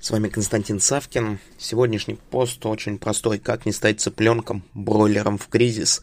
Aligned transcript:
С 0.00 0.10
вами 0.10 0.28
Константин 0.28 0.78
Савкин. 0.78 1.38
Сегодняшний 1.58 2.18
пост 2.30 2.64
очень 2.66 2.98
простой. 2.98 3.38
Как 3.38 3.66
не 3.66 3.72
стать 3.72 4.00
цыпленком, 4.00 4.62
бройлером 4.74 5.38
в 5.38 5.48
кризис. 5.48 6.02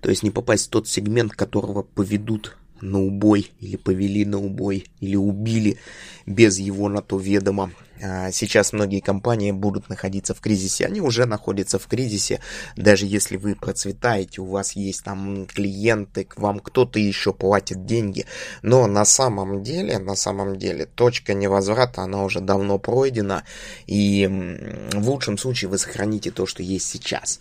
То 0.00 0.08
есть 0.10 0.22
не 0.22 0.30
попасть 0.30 0.66
в 0.66 0.70
тот 0.70 0.88
сегмент, 0.88 1.32
которого 1.32 1.82
поведут 1.82 2.56
на 2.80 3.00
убой, 3.00 3.50
или 3.60 3.76
повели 3.76 4.24
на 4.24 4.38
убой, 4.38 4.86
или 5.00 5.16
убили 5.16 5.78
без 6.24 6.58
его 6.58 6.88
на 6.88 7.02
то 7.02 7.18
ведома. 7.18 7.72
А, 8.02 8.32
сейчас 8.32 8.72
многие 8.72 9.00
компании 9.00 9.52
будут 9.52 9.88
находиться 9.88 10.34
в 10.34 10.40
кризисе. 10.40 10.86
Они 10.86 11.00
уже 11.00 11.24
находятся 11.26 11.78
в 11.78 11.86
кризисе. 11.86 12.40
Даже 12.76 13.06
если 13.06 13.36
вы 13.36 13.54
процветаете, 13.54 14.40
у 14.40 14.46
вас 14.46 14.72
есть 14.72 15.04
там 15.04 15.46
клиенты, 15.46 16.24
к 16.24 16.38
вам 16.38 16.58
кто-то 16.58 16.98
еще 16.98 17.32
платит 17.32 17.86
деньги. 17.86 18.26
Но 18.62 18.86
на 18.86 19.04
самом 19.04 19.62
деле, 19.62 19.98
на 19.98 20.16
самом 20.16 20.58
деле, 20.58 20.86
точка 20.86 21.34
невозврата, 21.34 22.02
она 22.02 22.24
уже 22.24 22.40
давно 22.40 22.78
пройдена. 22.78 23.44
И 23.86 24.26
в 24.92 25.08
лучшем 25.08 25.38
случае 25.38 25.68
вы 25.70 25.78
сохраните 25.78 26.30
то, 26.30 26.46
что 26.46 26.62
есть 26.62 26.88
сейчас. 26.88 27.38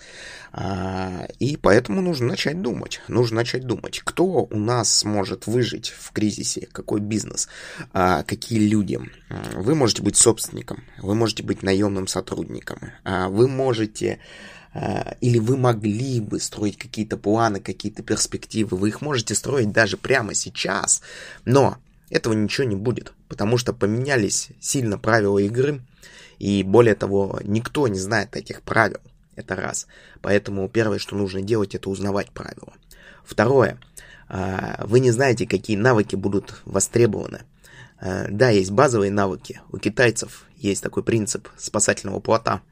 А, 0.53 1.27
и 1.39 1.55
поэтому 1.55 2.01
нужно 2.01 2.27
начать 2.27 2.61
думать. 2.61 3.01
Нужно 3.07 3.37
начать 3.37 3.65
думать, 3.65 4.01
кто 4.03 4.25
у 4.25 4.57
нас 4.57 4.93
сможет 4.99 5.47
выжить 5.47 5.89
в 5.97 6.11
кризисе, 6.11 6.67
какой 6.71 6.99
бизнес, 6.99 7.47
а, 7.93 8.23
какие 8.23 8.59
люди. 8.59 8.99
Вы 9.55 9.75
можете 9.75 10.03
быть 10.03 10.17
собственником, 10.17 10.50
вы 10.97 11.15
можете 11.15 11.43
быть 11.43 11.63
наемным 11.63 12.07
сотрудником, 12.07 12.79
а, 13.03 13.29
вы 13.29 13.47
можете 13.47 14.19
или 15.19 15.37
вы 15.37 15.57
могли 15.57 16.21
бы 16.21 16.39
строить 16.39 16.77
какие-то 16.77 17.17
планы, 17.17 17.59
какие-то 17.59 18.03
перспективы, 18.03 18.77
вы 18.77 18.87
их 18.87 19.01
можете 19.01 19.35
строить 19.35 19.73
даже 19.73 19.97
прямо 19.97 20.33
сейчас, 20.33 21.01
но 21.43 21.77
этого 22.09 22.31
ничего 22.31 22.65
не 22.65 22.77
будет, 22.77 23.11
потому 23.27 23.57
что 23.57 23.73
поменялись 23.73 24.47
сильно 24.61 24.97
правила 24.97 25.39
игры, 25.39 25.81
и 26.39 26.63
более 26.63 26.95
того, 26.95 27.39
никто 27.43 27.87
не 27.87 27.99
знает 27.99 28.35
этих 28.35 28.63
правил. 28.63 28.99
Это 29.35 29.55
раз. 29.55 29.87
Поэтому 30.21 30.67
первое, 30.69 30.97
что 30.97 31.15
нужно 31.15 31.41
делать, 31.41 31.75
это 31.75 31.89
узнавать 31.89 32.31
правила. 32.31 32.73
Второе. 33.23 33.79
А, 34.27 34.83
вы 34.85 34.99
не 35.01 35.11
знаете, 35.11 35.45
какие 35.45 35.77
навыки 35.77 36.15
будут 36.15 36.61
востребованы. 36.65 37.41
А, 38.01 38.25
да, 38.29 38.49
есть 38.49 38.71
базовые 38.71 39.11
навыки. 39.11 39.61
У 39.71 39.77
китайцев 39.77 40.45
есть 40.57 40.83
такой 40.83 41.03
принцип 41.03 41.47
спасательного 41.57 42.19
плота– 42.19 42.61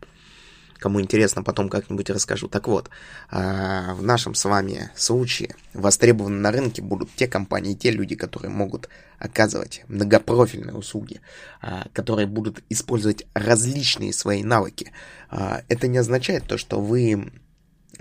Кому 0.80 1.02
интересно, 1.02 1.44
потом 1.44 1.68
как-нибудь 1.68 2.10
расскажу. 2.10 2.48
Так 2.48 2.68
вот, 2.68 2.90
а, 3.30 3.94
в 3.96 4.02
нашем 4.02 4.34
с 4.34 4.46
вами 4.46 4.90
случае 4.96 5.56
востребованы 5.74 6.38
на 6.38 6.52
рынке 6.52 6.82
будут 6.82 7.10
те 7.16 7.28
компании, 7.28 7.74
те 7.74 7.92
люди, 7.92 8.16
которые 8.16 8.50
могут 8.50 8.88
оказывать 9.20 9.84
многопрофильные 9.90 10.74
услуги, 10.74 11.20
а, 11.62 11.88
которые 11.92 12.28
будут 12.28 12.64
использовать 12.70 13.28
различные 13.34 14.14
свои 14.14 14.42
навыки. 14.42 14.92
Это 15.30 15.88
не 15.88 16.00
означает 16.00 16.46
то, 16.46 16.58
что 16.58 16.82
вы 16.82 17.32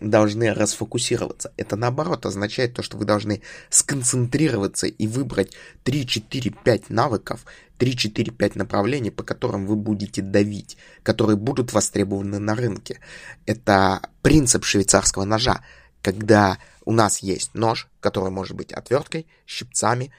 должны 0.01 0.53
расфокусироваться. 0.53 1.53
Это 1.57 1.77
наоборот 1.77 2.27
означает 2.27 2.75
то, 2.75 2.83
что 2.83 2.97
вы 2.97 3.05
должны 3.05 3.43
сконцентрироваться 3.71 4.87
и 4.87 5.07
выбрать 5.07 5.53
3, 5.85 6.07
4, 6.07 6.51
5 6.51 6.91
навыков, 6.91 7.45
3, 7.79 7.97
4, 7.97 8.33
5 8.33 8.57
направлений, 8.57 9.11
по 9.11 9.23
которым 9.23 9.67
вы 9.67 9.77
будете 9.77 10.23
давить, 10.23 10.77
которые 11.03 11.37
будут 11.37 11.73
востребованы 11.73 12.39
на 12.39 12.55
рынке. 12.55 13.01
Это 13.47 14.01
принцип 14.23 14.65
швейцарского 14.65 15.25
ножа, 15.25 15.65
когда 16.03 16.59
у 16.85 16.93
нас 16.93 17.19
есть 17.19 17.55
нож, 17.55 17.89
который 18.01 18.31
может 18.31 18.57
быть 18.57 18.73
отверткой, 18.73 19.27
щипцами 19.47 20.13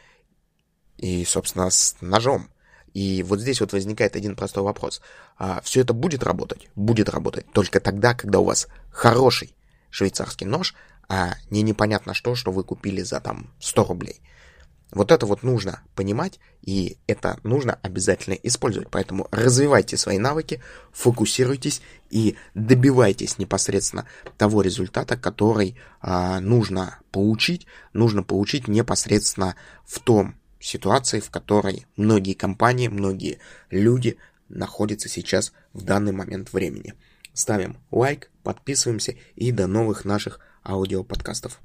и, 0.98 1.24
собственно, 1.26 1.70
с 1.70 1.96
ножом. 2.02 2.50
И 2.94 3.24
вот 3.24 3.40
здесь 3.40 3.62
вот 3.62 3.72
возникает 3.72 4.16
один 4.16 4.36
простой 4.36 4.64
вопрос. 4.64 5.02
А, 5.38 5.62
все 5.62 5.82
это 5.82 5.94
будет 5.94 6.24
работать? 6.24 6.68
Будет 6.76 7.10
работать 7.10 7.46
только 7.54 7.80
тогда, 7.80 8.14
когда 8.14 8.40
у 8.40 8.44
вас 8.44 8.68
хороший 8.90 9.56
швейцарский 9.90 10.48
нож, 10.48 10.76
а 11.08 11.36
не 11.50 11.62
непонятно 11.62 12.14
что, 12.14 12.36
что 12.36 12.52
вы 12.52 12.64
купили 12.64 13.02
за 13.02 13.20
там 13.20 13.54
100 13.60 13.84
рублей. 13.86 14.22
Вот 14.92 15.12
это 15.12 15.28
вот 15.28 15.44
нужно 15.44 15.84
понимать, 15.94 16.40
и 16.64 16.98
это 17.06 17.40
нужно 17.44 17.78
обязательно 17.84 18.34
использовать. 18.34 18.90
Поэтому 18.90 19.28
развивайте 19.30 19.98
свои 19.98 20.18
навыки, 20.18 20.62
фокусируйтесь 20.92 21.82
и 22.10 22.38
добивайтесь 22.56 23.38
непосредственно 23.38 24.08
того 24.38 24.64
результата, 24.64 25.16
который 25.16 25.78
а, 26.02 26.40
нужно 26.40 27.00
получить. 27.12 27.68
Нужно 27.94 28.24
получить 28.24 28.68
непосредственно 28.68 29.56
в 29.86 30.00
том 30.00 30.36
ситуации, 30.60 31.20
в 31.20 31.30
которой 31.30 31.86
многие 31.96 32.34
компании, 32.34 32.88
многие 32.88 33.40
люди 33.70 34.18
находятся 34.50 35.08
сейчас 35.08 35.54
в 35.74 35.84
данный 35.84 36.14
момент 36.14 36.52
времени. 36.52 36.96
Ставим 37.34 37.78
лайк, 37.92 38.32
подписываемся 38.50 39.16
и 39.36 39.52
до 39.52 39.68
новых 39.68 40.06
наших 40.06 40.40
аудиоподкастов. 40.64 41.60